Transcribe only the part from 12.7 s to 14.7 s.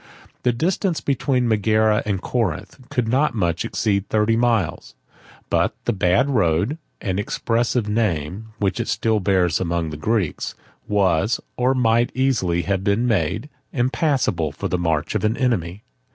been made, impassable for